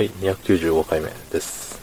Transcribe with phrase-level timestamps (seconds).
[0.00, 1.78] はい、295回目です。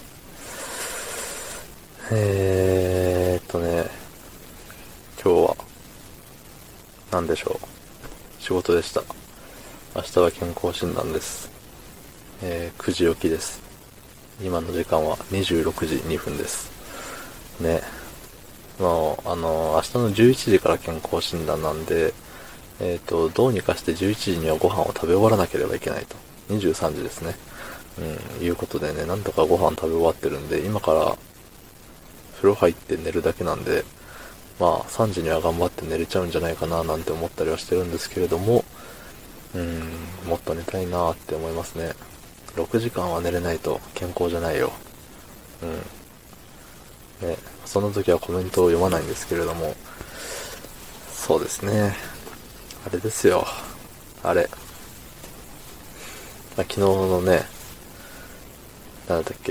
[2.11, 3.85] えーっとね、
[5.23, 5.57] 今日は、
[7.11, 7.59] 何でしょ
[8.39, 8.41] う？
[8.41, 9.03] 仕事でした。
[9.95, 11.51] 明日は健康診断です。
[12.41, 13.61] えー、9時起きです。
[14.41, 16.71] 今の時間は26時2分です。
[17.61, 17.83] ね。
[18.79, 22.15] もう、あの、明日の11時から健康診断なんで、
[22.79, 26.15] えっ、と、どうにかして11時にはご飯を食べ終わらなければいけないと。
[26.49, 27.35] 23時ですね。
[27.99, 31.17] うん、いうことでね、なんとかご飯食べ終わってるんで、今から
[32.35, 33.83] 風呂入って寝るだけなんで、
[34.59, 38.63] まあ3時には頑張って寝れちゃうんじゃないかななんて思ったりはしてるんですけれども、
[39.55, 39.81] うん、
[40.27, 41.93] もっと寝たいなって思いますね。
[42.55, 44.71] 6時間は寝れないと健康じゃないよ。
[47.21, 47.29] うん。
[47.29, 49.75] ね、その時はコメントを読まないんですけれども、
[51.11, 51.95] そうですね。
[52.85, 53.45] あれですよ。
[54.23, 54.49] あれ。
[56.55, 57.45] まあ、昨日のね、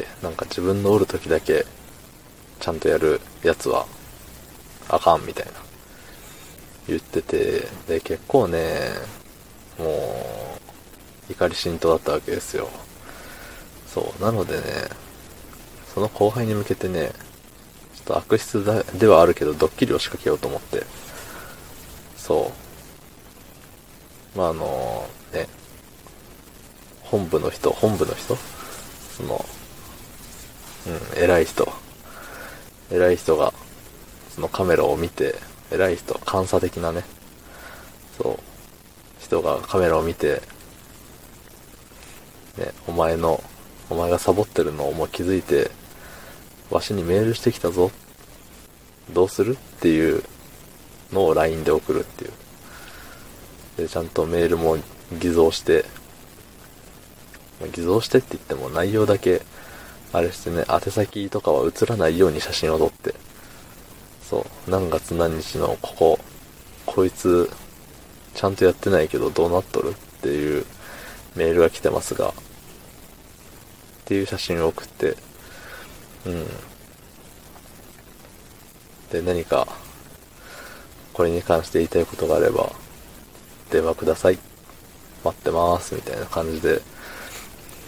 [0.02, 1.64] け、なんか自分のおる時だけ、
[2.60, 3.86] ちゃんとやるやつは、
[4.88, 5.52] あかんみたいな、
[6.88, 8.90] 言ってて、で、結構ね、
[9.78, 9.86] も
[11.28, 12.68] う、怒り心頭だったわけですよ。
[13.86, 14.62] そう、なのでね、
[15.94, 17.12] その後輩に向けてね、
[17.94, 20.84] ちょっと悪質だではあるけど、ドッキリを仕掛けようと思って、
[22.16, 22.52] そ
[24.34, 24.38] う。
[24.38, 25.48] まあ、あの、ね、
[27.02, 28.36] 本部の人、本部の人？
[29.16, 29.44] その、
[30.86, 31.72] うん、偉い人。
[32.90, 33.52] 偉い人が、
[34.34, 35.34] そのカメラを見て、
[35.72, 37.04] 偉い人、監査的なね、
[38.16, 38.38] そう、
[39.20, 40.40] 人がカメラを見て、
[42.56, 43.42] ね、お前の、
[43.90, 45.70] お前がサボってるのをもう気づいて、
[46.70, 47.90] わしにメールしてきたぞ。
[49.12, 49.52] どうする？
[49.52, 50.24] っていう
[51.12, 52.32] のを LINE で送るっていう。
[53.76, 54.78] で、ちゃんとメールも
[55.20, 55.84] 偽造して、
[57.72, 59.42] 偽造してって言っても内容だけ、
[60.12, 63.14] あれしてね、宛先とかは映らないように写真を撮って、
[64.28, 66.18] そう、何月何日のここ、
[66.86, 67.50] こいつ、
[68.34, 70.64] ちゃんとやってないけどどうなっとるっていう
[71.34, 72.32] メールが来てますが、っ
[74.04, 75.16] ていう写真を送って、
[76.26, 76.46] うん。
[79.10, 79.68] で、何か、
[81.12, 82.72] これに関して言いたいことがあれば、
[83.70, 84.38] 電話ください。
[85.24, 85.94] 待ってます。
[85.94, 86.80] みたいな感じで、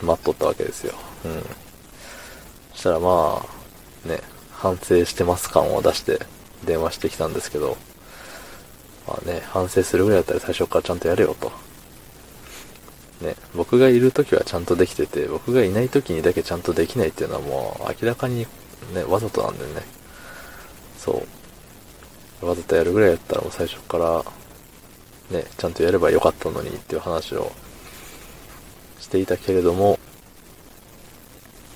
[0.03, 0.95] 待っとったわけですよ。
[1.25, 1.68] うん。
[2.78, 3.44] したらま
[4.06, 4.21] あ、ね、
[4.53, 6.21] 反省してます感を出して
[6.65, 7.77] 電話してきたんですけど、
[9.06, 11.50] まあね、反省するぐらいだったら最初からちゃんとやれよと。
[13.21, 18.47] ね、僕がいる時はちゃんとできてて、僕がいない時にだけちゃんとできないっていうのはもう明らかに
[18.95, 19.83] ね、わざとなんでね。
[20.99, 21.25] そ
[22.43, 22.47] う。
[22.47, 24.25] わざとやるぐらいやったらもう最初から、
[25.37, 27.50] ね、ちゃんとやればよかったのにっていう話を
[29.00, 29.99] していたけれども、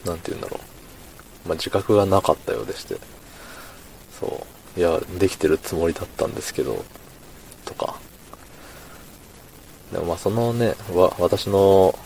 [0.04, 0.71] なんて言うんだろう。
[1.47, 2.97] まあ、自覚がなかったようでして。
[4.20, 4.80] そう。
[4.80, 6.84] いや、できてるつもりだったんですけど、
[7.64, 7.97] とか。
[9.92, 11.98] でもまあそのね、わ、私の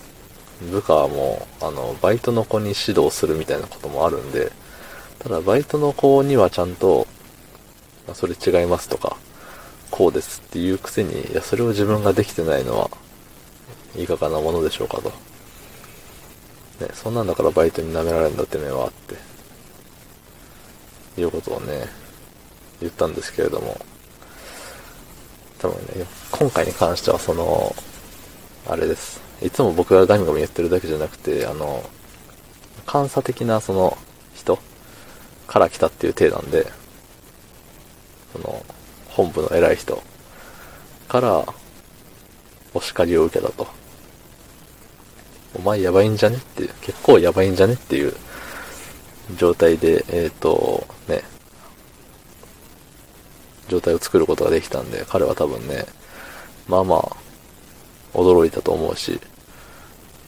[0.61, 4.51] 部下も、あの、バイトの子に指導するみたいなこともあるんで、
[5.21, 7.07] ただバイトの子にはちゃんと、
[8.07, 9.17] まあそれ違いますとか、
[9.91, 12.91] こうですっていうくせに、いや、それを自分ができてないのは、
[13.97, 15.13] いかがなものでしょうかと。
[16.81, 19.37] ね、そんなんだからバイトに舐められるんだって目はって、
[21.21, 21.87] いうことをね、
[22.81, 23.81] 言ったんですけれども、
[25.59, 27.75] 多分ね、今回に関してはその、
[28.69, 29.21] あれです。
[29.43, 31.89] いつも僕がガミガミ言ってるだけじゃなくて、あの、
[32.91, 33.97] 監査的なその
[34.35, 34.59] 人
[35.47, 36.67] から来たっていう体なんで、
[38.33, 38.65] その、
[39.09, 40.03] 本部の偉い人
[41.09, 41.47] から
[42.75, 43.67] お叱りを受けたと。
[45.59, 48.13] お前やばいんじゃねっていう、結構やばいんじゃねっていう
[49.37, 51.23] 状態で、えっ、と、ね、
[53.69, 55.87] 状態を作ることができたんで、彼は多分ね、
[56.69, 57.17] まあまあ、
[58.13, 59.21] 驚いたと思うし、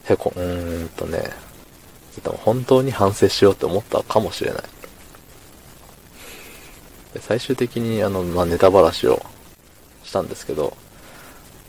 [0.05, 1.31] へこ、うーんとね、
[2.23, 4.63] でも本当に反省しようって思ったかもしれない。
[7.15, 9.25] で最終的にあの、まあ、ネタばらしを
[10.05, 10.77] したんですけど、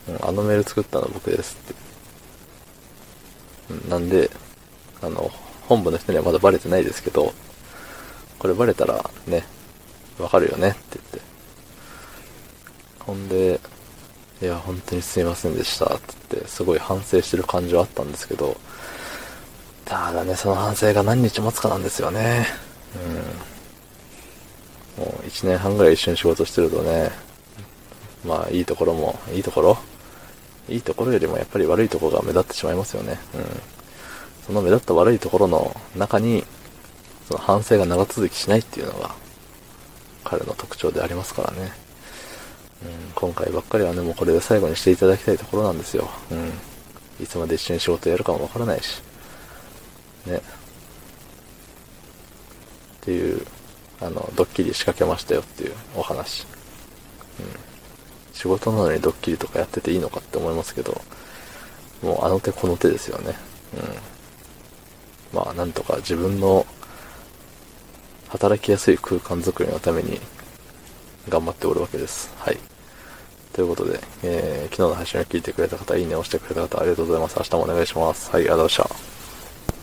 [0.08, 1.89] うん、あのメール作ったの僕ですって。
[3.88, 4.30] なんで、
[5.02, 5.30] あの、
[5.68, 7.32] 本部の人にはまだバレてないですけど、
[8.38, 9.44] これバレたらね、
[10.18, 11.20] わかるよねって言って。
[12.98, 13.60] ほんで、
[14.42, 18.56] いや、本当にすいませんでしたって言って、すごい反省してる感じはあったんですけど、
[19.84, 22.46] ただね、その反省が何日持つかなんですよね。
[24.98, 25.04] うん。
[25.04, 27.10] もう1年半ぐらい一緒に仕事してるとね、
[28.24, 29.78] まあいいところも、いいところ
[30.70, 33.18] いいところよりもやっぱり悪いところが目立ってしまいますよね。
[33.34, 33.44] うん。
[34.46, 36.44] その目立った悪いところの中に、
[37.28, 39.14] その反省が長続きしないっていうのが、
[40.24, 41.72] 彼の特徴でありますからね。
[42.82, 46.08] うん、今回ばっかりはね、もうこれで最後にしていただきたいところなんですよ。
[46.30, 46.52] うん。
[47.22, 49.02] いつまで一緒に仕事やるかもわからないし。
[50.26, 50.36] ね。
[50.36, 50.40] っ
[53.02, 53.46] ていう、
[54.00, 56.46] あの、ドッキリ仕掛けましたよっていうお話。
[57.38, 57.69] うん。
[58.40, 60.98] 仕事なのにドッキリとかやってていいのかって思いますけど、
[62.02, 63.36] もうあの手この手ですよね。
[65.32, 65.36] うん。
[65.36, 66.64] まあ、なんとか自分の
[68.30, 70.18] 働きやすい空間づくりのために
[71.28, 72.32] 頑張っておるわけです。
[72.38, 72.56] はい。
[73.52, 77.36] ということで、えー、昨日の配信を聞いてくれた方、いいねを押してくれた方、ありがとうございます。
[77.36, 78.30] 明日もお願いします。
[78.30, 79.19] はい、ありがとうございました。